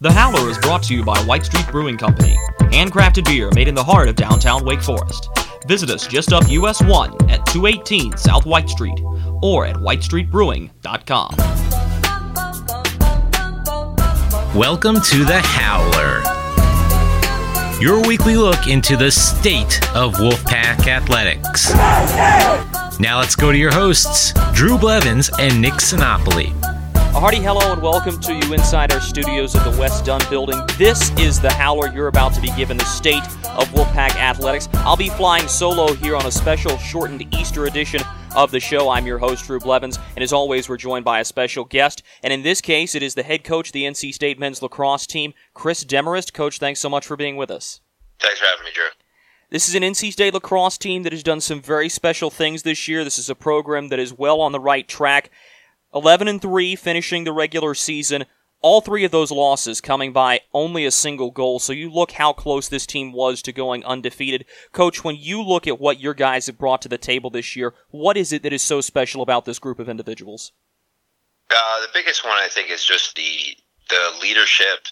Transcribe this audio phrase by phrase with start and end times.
[0.00, 3.74] The Howler is brought to you by White Street Brewing Company, handcrafted beer made in
[3.74, 5.28] the heart of downtown Wake Forest.
[5.66, 9.00] Visit us just up US 1 at 218 South White Street
[9.42, 11.34] or at whitestreetbrewing.com.
[14.56, 16.22] Welcome to The Howler,
[17.82, 21.72] your weekly look into the state of Wolfpack athletics.
[23.00, 26.67] Now let's go to your hosts, Drew Blevins and Nick Sinopoli.
[27.18, 30.62] A hearty hello and welcome to you inside our studios at the West Dunn Building.
[30.78, 31.92] This is the Howler.
[31.92, 33.24] You're about to be given the state
[33.56, 34.68] of Wolfpack athletics.
[34.72, 38.02] I'll be flying solo here on a special shortened Easter edition
[38.36, 38.88] of the show.
[38.88, 42.04] I'm your host, Drew Blevins, and as always, we're joined by a special guest.
[42.22, 45.04] And in this case, it is the head coach of the NC State men's lacrosse
[45.04, 46.32] team, Chris Demarest.
[46.32, 47.80] Coach, thanks so much for being with us.
[48.20, 48.84] Thanks for having me, Drew.
[49.50, 52.86] This is an NC State lacrosse team that has done some very special things this
[52.86, 53.02] year.
[53.02, 55.30] This is a program that is well on the right track.
[55.94, 58.24] 11 and 3 finishing the regular season.
[58.60, 61.60] All three of those losses coming by only a single goal.
[61.60, 64.46] So you look how close this team was to going undefeated.
[64.72, 67.74] Coach, when you look at what your guys have brought to the table this year,
[67.90, 70.50] what is it that is so special about this group of individuals?
[71.50, 73.56] Uh, the biggest one, I think, is just the
[73.88, 74.86] the leadership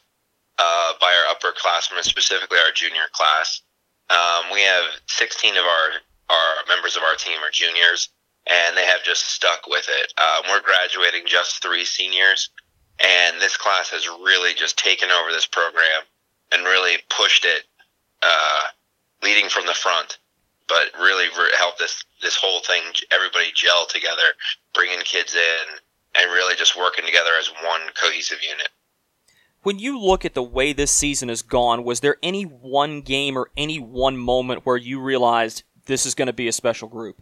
[0.58, 3.60] uh, by our upperclassmen, specifically our junior class.
[4.08, 5.91] Um, we have 16 of our
[6.28, 8.08] our members of our team are juniors,
[8.47, 10.12] and they have just stuck with it.
[10.19, 12.50] Um, we're graduating just three seniors,
[13.00, 16.03] and this class has really just taken over this program
[16.53, 17.64] and really pushed it,
[18.22, 18.62] uh,
[19.22, 20.19] leading from the front.
[20.69, 24.34] But really helped this this whole thing, everybody gel together,
[24.75, 25.78] bringing kids in,
[26.16, 28.69] and really just working together as one cohesive unit.
[29.62, 33.36] When you look at the way this season has gone, was there any one game
[33.36, 37.20] or any one moment where you realized this is going to be a special group?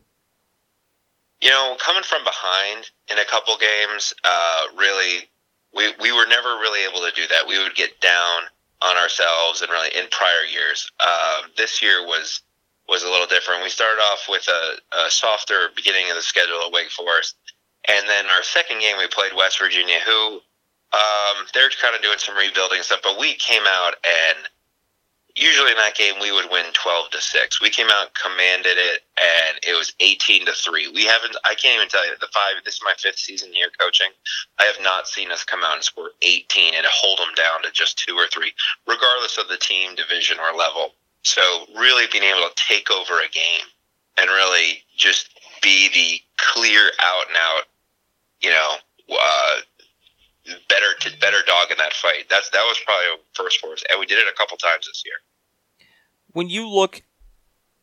[1.45, 5.29] You know, coming from behind in a couple games, uh, really,
[5.77, 7.47] we, we were never really able to do that.
[7.47, 8.49] We would get down
[8.81, 10.91] on ourselves and really in prior years.
[11.05, 12.41] Um, this year was
[12.89, 13.63] was a little different.
[13.63, 17.37] We started off with a, a softer beginning of the schedule at Wake Forest,
[17.89, 20.41] and then our second game we played West Virginia, who
[20.93, 24.39] um, they're kind of doing some rebuilding stuff, but we came out and
[25.37, 29.03] usually in that game we would win 12 to 6 we came out commanded it
[29.19, 32.55] and it was 18 to 3 we haven't i can't even tell you the five
[32.65, 34.09] this is my fifth season here coaching.
[34.59, 37.71] I have not seen us come out and score 18 and hold them down to
[37.71, 38.53] just two or three
[38.87, 40.95] regardless of the team division or level.
[41.23, 41.43] So
[41.77, 43.67] really being able to take over a game
[44.19, 45.29] and really just
[45.63, 47.65] be the clear out and out
[48.41, 48.75] you know
[49.11, 49.57] uh,
[50.69, 52.27] better to better dog in that fight.
[52.29, 55.03] That's that was probably first for us, and we did it a couple times this
[55.05, 55.17] year.
[56.33, 57.03] When you look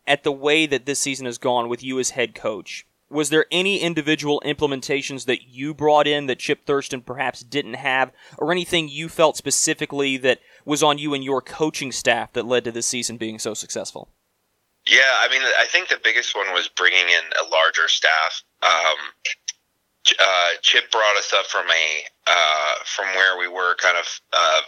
[0.07, 3.45] at the way that this season has gone with you as head coach, was there
[3.51, 8.87] any individual implementations that you brought in that Chip Thurston perhaps didn't have, or anything
[8.87, 12.87] you felt specifically that was on you and your coaching staff that led to this
[12.87, 14.09] season being so successful?
[14.87, 18.43] Yeah, I mean, I think the biggest one was bringing in a larger staff.
[18.63, 18.97] Um,
[20.19, 21.87] uh, Chip brought us up from a
[22.27, 24.61] uh, from where we were kind of uh,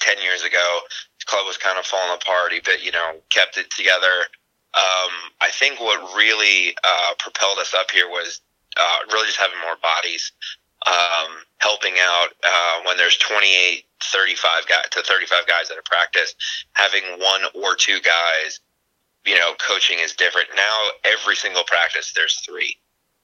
[0.00, 0.80] ten years ago.
[1.20, 2.52] The club was kind of falling apart.
[2.52, 4.28] He, you know, kept it together.
[4.74, 8.40] Um, I think what really uh, propelled us up here was
[8.76, 10.32] uh, really just having more bodies,
[10.86, 16.34] um, helping out uh, when there's 28, 35 guys to 35 guys at a practice.
[16.72, 18.60] Having one or two guys,
[19.24, 20.48] you know, coaching is different.
[20.56, 22.76] Now every single practice there's three.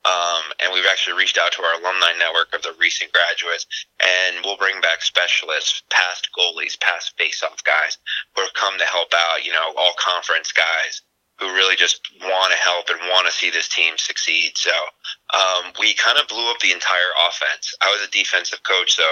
[0.05, 3.67] Um, and we've actually reached out to our alumni network of the recent graduates,
[4.01, 7.99] and we'll bring back specialists, past goalies, past face-off guys
[8.35, 9.45] who have come to help out.
[9.45, 11.03] You know, all conference guys
[11.39, 14.53] who really just want to help and want to see this team succeed.
[14.57, 14.73] So
[15.33, 17.75] um, we kind of blew up the entire offense.
[17.81, 19.05] I was a defensive coach, so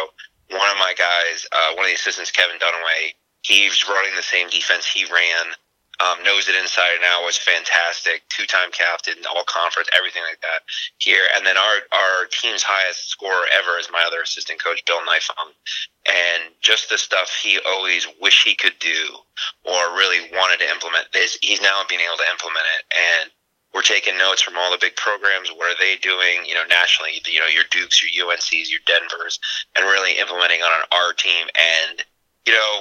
[0.51, 3.13] one of my guys, uh, one of the assistants, Kevin Dunaway,
[3.43, 5.53] he's running the same defense he ran
[6.01, 10.63] um, knows it inside and out, was fantastic, two-time captain, all conference, everything like that
[10.99, 11.27] here.
[11.35, 15.53] And then our our team's highest scorer ever is my other assistant coach, Bill Nifong.
[16.07, 19.19] And just the stuff he always wished he could do
[19.65, 22.85] or really wanted to implement this, he's now being able to implement it.
[22.95, 23.31] And
[23.75, 25.51] we're taking notes from all the big programs.
[25.51, 26.47] What are they doing?
[26.47, 29.39] You know, nationally, you know, your Dukes, your UNCs, your Denvers,
[29.77, 31.47] and really implementing on our team.
[31.55, 32.03] And
[32.47, 32.81] you know,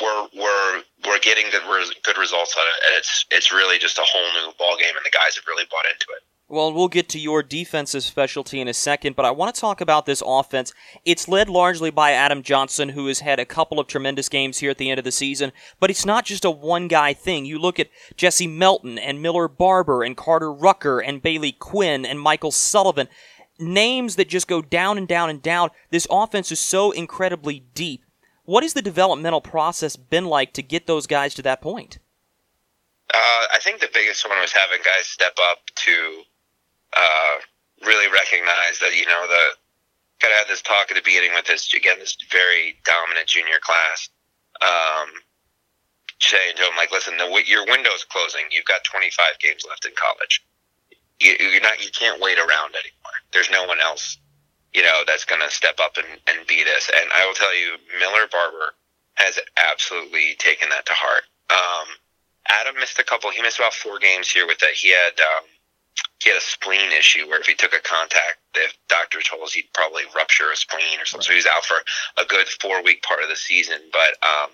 [0.00, 1.62] we're we're we're getting good
[2.02, 5.04] good results on it, and it's it's really just a whole new ball game, and
[5.04, 6.22] the guys have really bought into it.
[6.48, 9.80] Well, we'll get to your defensive specialty in a second, but I want to talk
[9.80, 10.72] about this offense.
[11.04, 14.70] It's led largely by Adam Johnson, who has had a couple of tremendous games here
[14.70, 15.50] at the end of the season,
[15.80, 17.46] but it's not just a one guy thing.
[17.46, 22.20] You look at Jesse Melton and Miller Barber and Carter Rucker and Bailey Quinn and
[22.20, 23.08] Michael Sullivan.
[23.58, 25.70] Names that just go down and down and down.
[25.90, 28.04] This offense is so incredibly deep
[28.46, 31.98] What has the developmental process been like to get those guys to that point?
[33.12, 36.22] Uh, I think the biggest one was having guys step up to
[36.96, 37.34] uh,
[37.84, 39.56] really recognize that you know the
[40.18, 43.58] kind of had this talk at the beginning with this again this very dominant junior
[43.60, 44.08] class.
[44.62, 45.10] Um,
[46.18, 48.42] saying to them like, listen, the, your window's closing.
[48.50, 50.44] You've got 25 games left in college.
[51.20, 51.82] You, you're not.
[51.82, 53.16] You can't wait around anymore.
[53.32, 54.18] There's no one else,
[54.76, 56.90] you know, that's going to step up and, and beat us.
[56.94, 58.76] And I will tell you, Miller Barber
[59.14, 61.24] has absolutely taken that to heart.
[61.48, 61.88] Um,
[62.60, 63.30] Adam missed a couple.
[63.30, 64.72] He missed about four games here with that.
[64.76, 65.48] He had um,
[66.22, 69.54] he had a spleen issue where if he took a contact, the doctor told us
[69.54, 71.24] he'd probably rupture a spleen or something.
[71.24, 71.24] Right.
[71.24, 71.80] So he was out for
[72.20, 73.80] a good four week part of the season.
[73.90, 74.50] But um,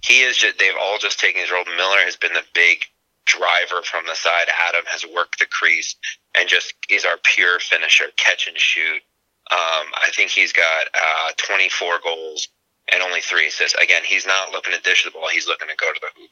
[0.00, 1.64] he is just they've all just taken his role.
[1.76, 2.86] Miller has been the big
[3.26, 4.46] driver from the side.
[4.68, 5.96] Adam has worked the crease
[6.38, 9.02] and just is our pure finisher, catch and shoot.
[9.50, 12.48] Um, I think he's got uh, 24 goals
[12.92, 13.80] and only three assists.
[13.80, 16.30] Again, he's not looking to dish the ball; he's looking to go to the hoop.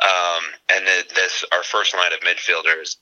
[0.00, 0.44] Um,
[0.74, 2.96] and the, this our first line of midfielders,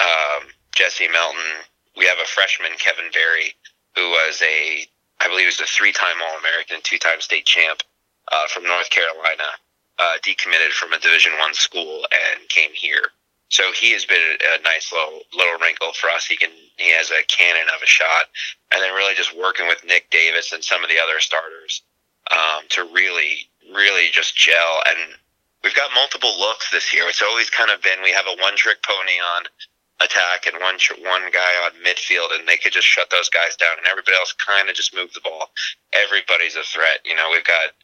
[0.00, 1.66] um, Jesse Melton.
[1.96, 3.54] We have a freshman, Kevin Berry,
[3.94, 4.86] who was a
[5.20, 7.82] I believe was a three-time All-American, two-time state champ
[8.32, 9.44] uh, from North Carolina,
[9.98, 13.12] uh, decommitted from a Division One school and came here.
[13.50, 16.24] So he has been a, nice little little wrinkle for us.
[16.24, 18.30] He can he has a cannon of a shot,
[18.70, 21.82] and then really just working with Nick Davis and some of the other starters
[22.30, 24.82] um, to really really just gel.
[24.86, 25.18] And
[25.64, 27.04] we've got multiple looks this year.
[27.08, 29.50] It's always kind of been we have a one trick pony on
[29.98, 33.82] attack and one one guy on midfield, and they could just shut those guys down,
[33.82, 35.50] and everybody else kind of just move the ball.
[35.90, 37.02] Everybody's a threat.
[37.04, 37.74] You know, we've got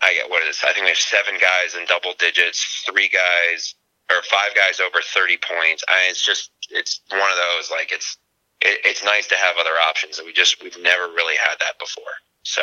[0.00, 3.76] I get what is I think we have seven guys in double digits, three guys
[4.10, 5.84] or five guys over thirty points.
[5.88, 8.18] I, it's just it's one of those like it's
[8.60, 11.78] it, it's nice to have other options that we just we've never really had that
[11.78, 12.14] before.
[12.42, 12.62] So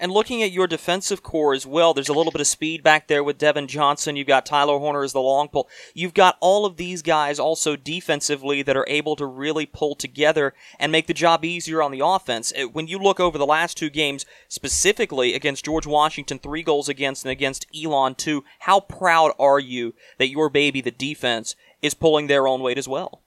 [0.00, 3.08] and looking at your defensive core as well, there's a little bit of speed back
[3.08, 4.16] there with Devin Johnson.
[4.16, 5.68] You've got Tyler Horner as the long pull.
[5.94, 10.54] You've got all of these guys also defensively that are able to really pull together
[10.78, 12.52] and make the job easier on the offense.
[12.56, 16.88] Uh, when you look over the last two games, specifically against George Washington, three goals
[16.88, 21.94] against, and against Elon, two, how proud are you that your baby, the defense, is
[21.94, 23.22] pulling their own weight as well?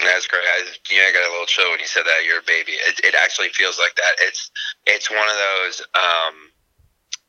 [0.00, 0.42] That's great.
[0.42, 2.24] I, you know, I got a little chill when you said that.
[2.24, 2.72] You're a baby.
[2.72, 4.14] It, it actually feels like that.
[4.24, 4.50] It's
[4.86, 5.82] it's one of those.
[5.94, 6.34] Um,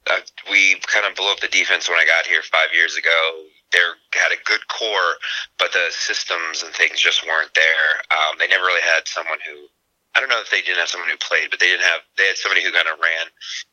[0.10, 0.19] uh,
[0.51, 3.44] we kind of blew up the defense when I got here five years ago.
[3.71, 3.80] They
[4.19, 5.15] had a good core,
[5.57, 8.04] but the systems and things just weren't there.
[8.12, 9.68] Um, they never really had someone who.
[10.15, 12.01] I don't know if they didn't have someone who played, but they didn't have.
[12.18, 13.27] They had somebody who kind of ran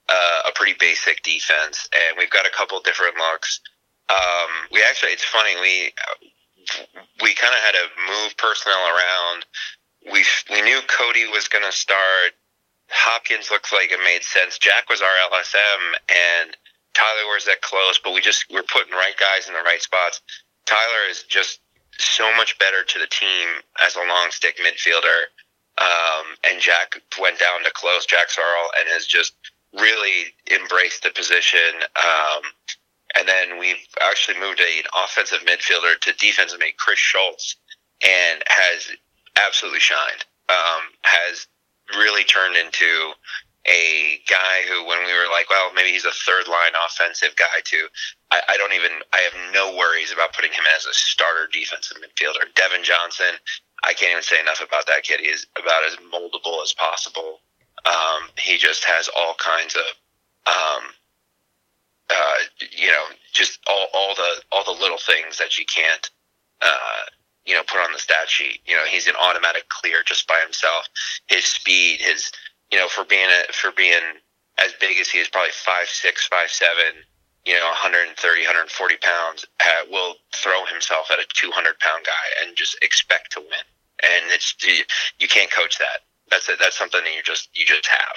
[0.08, 3.60] uh, a pretty basic defense, and we've got a couple different looks.
[4.08, 5.54] Um, we actually, it's funny.
[5.60, 5.92] We
[7.22, 9.44] we kind of had to move personnel around.
[10.12, 12.32] We we knew Cody was going to start.
[12.90, 14.58] Hopkins looked like it made sense.
[14.58, 16.56] Jack was our LSM, and
[16.94, 20.20] Tyler was that close, but we just we're putting right guys in the right spots.
[20.66, 21.60] Tyler is just
[21.98, 23.48] so much better to the team
[23.84, 25.28] as a long stick midfielder.
[25.78, 29.34] Um, and Jack went down to close, Jack Sarl, and has just
[29.72, 31.80] really embraced the position.
[31.96, 32.42] Um,
[33.16, 37.56] and then we've actually moved an offensive midfielder to defensive mid, Chris Schultz,
[38.02, 38.88] and has
[39.38, 40.24] absolutely shined.
[40.48, 41.46] Um, has
[41.96, 43.12] really turned into
[43.68, 47.60] a guy who, when we were like, well, maybe he's a third line offensive guy
[47.64, 47.86] too.
[48.30, 51.98] I, I don't even, I have no worries about putting him as a starter defensive
[51.98, 52.52] midfielder.
[52.54, 53.36] Devin Johnson,
[53.84, 55.20] I can't even say enough about that kid.
[55.20, 57.40] He is about as moldable as possible.
[57.84, 59.86] Um, he just has all kinds of
[60.46, 60.82] um,
[62.10, 66.10] uh, you know, just all, all the all the little things that you can't,
[66.62, 67.02] uh,
[67.46, 68.60] you know, put on the stat sheet.
[68.66, 70.88] You know, he's an automatic clear just by himself.
[71.28, 72.30] His speed, his,
[72.70, 74.02] you know, for being a, for being
[74.58, 77.04] as big as he is, probably five six, five seven.
[77.46, 82.54] You know, 130, 140 pounds, uh, will throw himself at a 200 pound guy and
[82.54, 83.64] just expect to win.
[84.02, 84.84] And it's you,
[85.18, 86.04] you can't coach that.
[86.30, 88.16] That's a, that's something that you just you just have.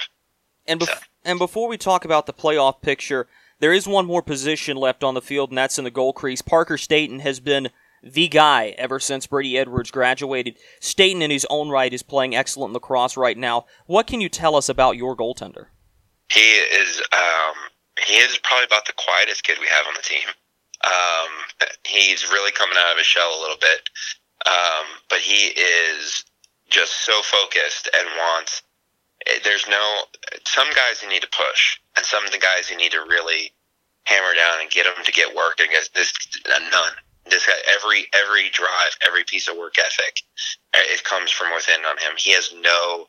[0.66, 0.98] And bef- so.
[1.24, 3.28] and before we talk about the playoff picture,
[3.60, 6.42] there is one more position left on the field, and that's in the goal crease.
[6.42, 7.70] Parker Staten has been
[8.02, 10.56] the guy ever since Brady Edwards graduated.
[10.80, 13.64] Staten, in his own right, is playing excellent lacrosse right now.
[13.86, 15.66] What can you tell us about your goaltender?
[16.28, 17.54] He is um,
[18.06, 20.28] he is probably about the quietest kid we have on the team.
[20.84, 23.88] Um, he's really coming out of his shell a little bit,
[24.46, 26.24] um, but he is
[26.68, 28.62] just so focused and wants.
[29.42, 30.02] There's no
[30.46, 33.52] some guys you need to push and some of the guys you need to really
[34.04, 35.60] hammer down and get them to get work.
[35.60, 36.12] And guess this
[36.46, 36.92] none.
[37.26, 40.20] This guy, every every drive, every piece of work ethic,
[40.74, 42.12] uh, it comes from within on him.
[42.18, 43.08] He has no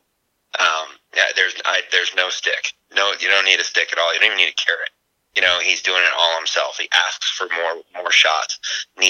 [0.60, 0.88] um,
[1.36, 2.74] there's I, there's no stick.
[2.96, 4.14] No, you don't need a stick at all.
[4.14, 4.90] You don't even need a carrot.
[5.36, 6.78] You know, he's doing it all himself.
[6.80, 8.60] He asks for more more shots.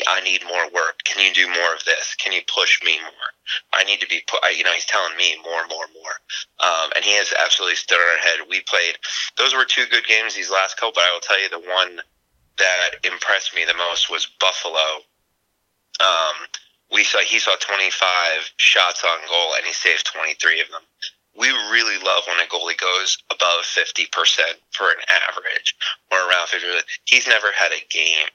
[0.07, 1.03] I need more work.
[1.03, 2.15] Can you do more of this?
[2.15, 3.29] Can you push me more?
[3.73, 4.41] I need to be put.
[4.55, 6.15] You know, he's telling me more, more, more.
[6.59, 8.47] Um, and he has absolutely stood on our head.
[8.49, 8.97] We played.
[9.37, 10.93] Those were two good games these last couple.
[10.95, 12.01] But I will tell you, the one
[12.57, 15.05] that impressed me the most was Buffalo.
[15.99, 16.47] Um,
[16.91, 20.81] we saw he saw 25 shots on goal and he saved 23 of them
[21.37, 24.07] we really love when a goalie goes above 50%
[24.71, 25.75] for an average
[26.11, 26.79] or around 50%.
[27.05, 28.27] He's never had a game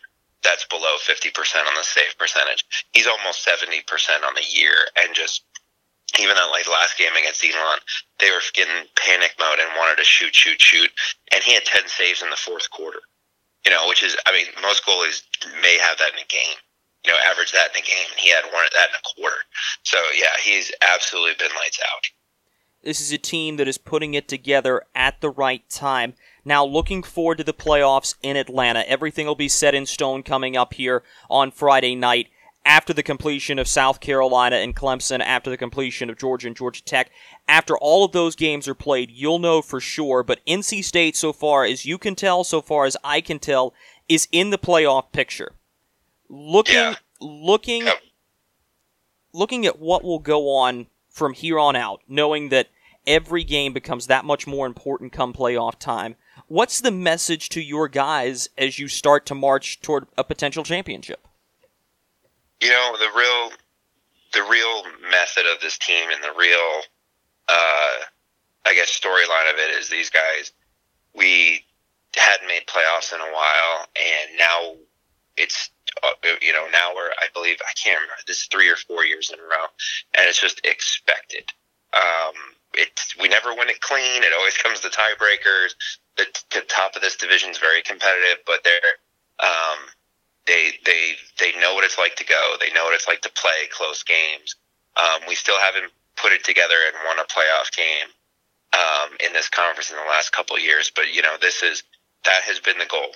[0.42, 1.32] that's below 50%
[1.66, 2.64] on the save percentage.
[2.92, 3.84] He's almost 70%
[4.24, 5.44] on the year and just
[6.18, 7.78] even that like last game against Elon,
[8.18, 10.90] they were getting panic mode and wanted to shoot, shoot, shoot.
[11.32, 13.00] And he had 10 saves in the fourth quarter,
[13.64, 15.22] you know, which is, I mean, most goalies
[15.62, 16.58] may have that in a game,
[17.06, 18.10] you know, average that in a game.
[18.10, 19.40] And he had one of that in a quarter.
[19.84, 22.04] So yeah, he's absolutely been lights out.
[22.82, 26.14] This is a team that is putting it together at the right time.
[26.44, 28.88] Now, looking forward to the playoffs in Atlanta.
[28.88, 32.28] Everything will be set in stone coming up here on Friday night
[32.64, 36.82] after the completion of South Carolina and Clemson, after the completion of Georgia and Georgia
[36.82, 37.10] Tech.
[37.46, 40.22] After all of those games are played, you'll know for sure.
[40.22, 43.74] But NC State, so far as you can tell, so far as I can tell,
[44.08, 45.52] is in the playoff picture.
[46.30, 46.94] Looking, yeah.
[47.20, 47.88] looking,
[49.34, 52.68] looking at what will go on from here on out, knowing that
[53.06, 56.16] every game becomes that much more important come playoff time.
[56.46, 61.26] What's the message to your guys as you start to march toward a potential championship?
[62.60, 63.50] You know, the real
[64.32, 66.82] the real method of this team and the real
[67.48, 68.04] uh,
[68.64, 70.52] I guess storyline of it is these guys
[71.14, 71.64] we
[72.14, 74.74] hadn't made playoffs in a while and now
[75.36, 75.70] it's
[76.42, 79.30] you know, now we're, I believe, I can't remember, this is three or four years
[79.30, 79.66] in a row,
[80.14, 81.44] and it's just expected.
[81.92, 82.34] Um,
[82.74, 84.22] it's, we never win it clean.
[84.22, 85.74] It always comes to tiebreakers.
[86.16, 88.94] The, the top of this division is very competitive, but they're,
[89.40, 89.78] um,
[90.46, 92.56] they, they, they know what it's like to go.
[92.60, 94.56] They know what it's like to play close games.
[94.96, 98.10] Um, we still haven't put it together and won a playoff game,
[98.72, 101.82] um, in this conference in the last couple years, but you know, this is,
[102.24, 103.10] that has been the goal.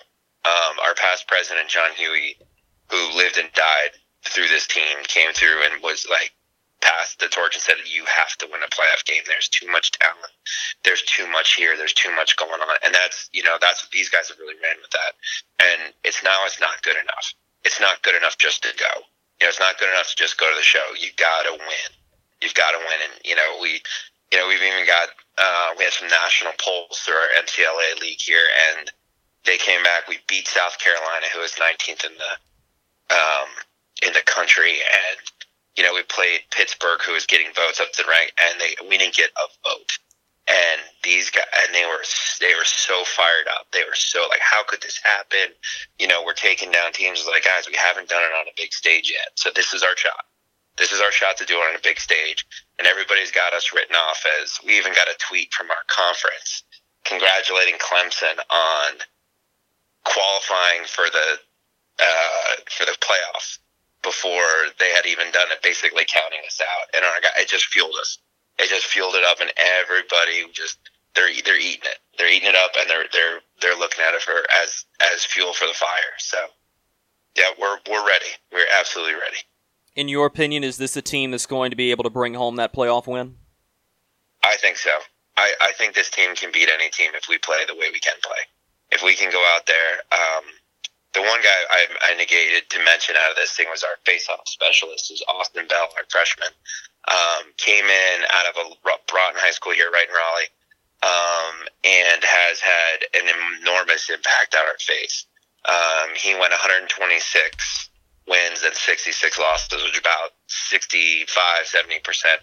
[0.44, 2.36] Um, our past president, John Hughey,
[2.90, 3.90] who lived and died
[4.24, 6.32] through this team came through and was like
[6.80, 9.22] passed the torch and said you have to win a playoff game.
[9.26, 10.32] There's too much talent.
[10.84, 11.76] There's too much here.
[11.76, 12.76] There's too much going on.
[12.84, 15.12] And that's you know that's what these guys have really ran with that.
[15.60, 17.34] And it's now it's not good enough.
[17.64, 18.92] It's not good enough just to go.
[19.40, 20.84] You know it's not good enough to just go to the show.
[21.00, 21.90] You gotta win.
[22.42, 23.00] You've got to win.
[23.00, 23.80] And you know we
[24.32, 28.20] you know we've even got uh, we had some national polls through our NCAA league
[28.20, 28.92] here and
[29.44, 30.08] they came back.
[30.08, 32.32] We beat South Carolina who was 19th in the
[33.14, 33.48] um,
[34.06, 35.18] in the country, and
[35.76, 38.74] you know we played Pittsburgh, who was getting votes up to the rank, and they
[38.88, 39.98] we didn't get a vote.
[40.46, 42.04] And these guys, and they were
[42.40, 43.66] they were so fired up.
[43.72, 45.54] They were so like, how could this happen?
[45.98, 47.26] You know, we're taking down teams.
[47.26, 49.96] Like, guys, we haven't done it on a big stage yet, so this is our
[49.96, 50.26] shot.
[50.76, 52.44] This is our shot to do it on a big stage.
[52.78, 56.64] And everybody's got us written off as we even got a tweet from our conference
[57.04, 58.98] congratulating Clemson on
[60.04, 61.38] qualifying for the
[62.00, 63.58] uh, for the playoffs
[64.02, 66.94] before they had even done it, basically counting us out.
[66.94, 68.18] And our guy, it just fueled us.
[68.58, 70.78] It just fueled it up, and everybody just
[71.14, 71.98] they're they're eating it.
[72.18, 75.52] They're eating it up, and they're they're they're looking at it for as as fuel
[75.52, 76.14] for the fire.
[76.18, 76.38] So
[77.36, 78.30] yeah, we're we're ready.
[78.52, 79.38] We're absolutely ready.
[79.96, 82.56] In your opinion, is this a team that's going to be able to bring home
[82.56, 83.36] that playoff win?
[84.42, 84.90] I think so.
[85.36, 88.00] I, I think this team can beat any team if we play the way we
[88.00, 88.38] can play.
[88.90, 90.44] If we can go out there, um,
[91.14, 94.46] the one guy I, I negated to mention out of this thing was our face-off
[94.46, 96.50] specialist, is Austin Bell, our freshman.
[97.06, 100.52] Um, came in out of a Broughton High School here, right in Raleigh,
[101.06, 101.54] um,
[101.84, 103.30] and has had an
[103.62, 105.26] enormous impact on our face.
[105.64, 106.90] Um, he went 126
[108.26, 111.28] wins and 66 losses, which is about 65,
[111.66, 112.40] 70 percent.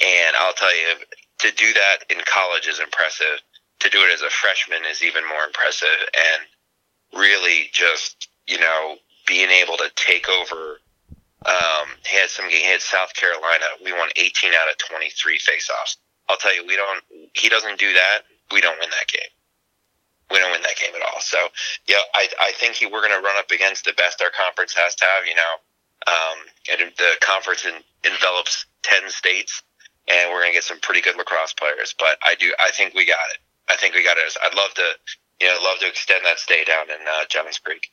[0.00, 1.00] And I'll tell you,
[1.38, 3.40] to do that in college is impressive.
[3.80, 5.98] To do it as a freshman is even more impressive.
[6.14, 6.46] And
[7.16, 10.80] really just you know being able to take over.
[11.46, 12.48] Um, he had some.
[12.48, 13.64] He had South Carolina.
[13.84, 15.96] We won 18 out of 23 faceoffs.
[16.28, 17.04] I'll tell you, we don't.
[17.34, 18.20] He doesn't do that.
[18.52, 19.30] We don't win that game.
[20.30, 21.20] We don't win that game at all.
[21.20, 21.36] So
[21.86, 24.74] yeah, I I think he, we're going to run up against the best our conference
[24.74, 25.26] has to have.
[25.26, 25.54] You know,
[26.06, 26.38] um,
[26.72, 29.62] and the conference in, envelops 10 states,
[30.08, 31.94] and we're going to get some pretty good lacrosse players.
[31.98, 32.52] But I do.
[32.58, 33.40] I think we got it.
[33.68, 34.36] I think we got it.
[34.42, 34.88] I'd love to
[35.40, 37.90] you know, love to extend that stay down in uh, Johns Creek.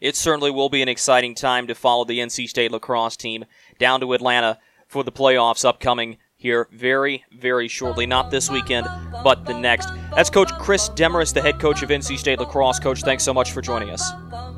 [0.00, 3.44] It certainly will be an exciting time to follow the NC State lacrosse team
[3.78, 8.06] down to Atlanta for the playoffs upcoming here very, very shortly.
[8.06, 8.86] Not this weekend,
[9.24, 9.88] but the next.
[10.14, 12.78] That's Coach Chris Demarest, the head coach of NC State lacrosse.
[12.78, 14.12] Coach, thanks so much for joining us.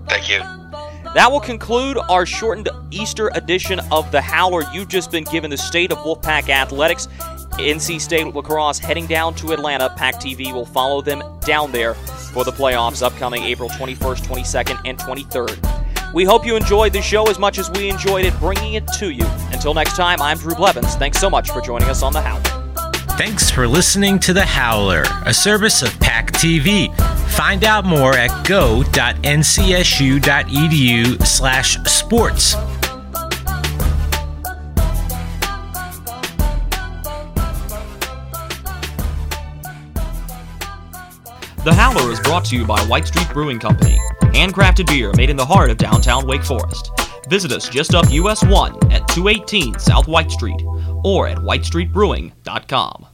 [0.06, 0.40] Thank you.
[1.14, 4.62] That will conclude our shortened Easter edition of the Howler.
[4.72, 7.08] You've just been given the state of Wolfpack athletics.
[7.68, 9.92] NC State lacrosse heading down to Atlanta.
[9.96, 11.94] Pack TV will follow them down there
[12.32, 16.12] for the playoffs upcoming April 21st, 22nd, and 23rd.
[16.12, 19.10] We hope you enjoyed the show as much as we enjoyed it bringing it to
[19.10, 19.24] you.
[19.52, 20.96] Until next time, I'm Drew Blevins.
[20.96, 22.42] Thanks so much for joining us on The Howler.
[23.16, 26.96] Thanks for listening to The Howler, a service of Pack TV.
[27.30, 28.86] Find out more at go.ncsu.edu
[31.26, 32.54] slash sports.
[41.62, 45.36] The Howler is brought to you by White Street Brewing Company, handcrafted beer made in
[45.36, 46.90] the heart of downtown Wake Forest.
[47.28, 50.62] Visit us just up US 1 at 218 South White Street
[51.04, 53.06] or at whitestreetbrewing.com.